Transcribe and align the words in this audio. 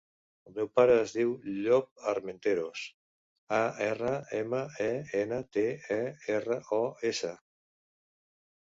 El 0.51 0.53
meu 0.59 0.69
pare 0.77 0.95
es 1.01 1.11
diu 1.17 1.33
Llop 1.65 2.07
Armenteros: 2.13 2.85
a, 3.59 3.61
erra, 3.91 4.17
ema, 4.41 4.63
e, 4.87 4.91
ena, 5.23 5.41
te, 5.59 5.69
e, 5.99 6.03
erra, 6.41 6.61
o, 6.81 6.83
essa. 7.15 7.37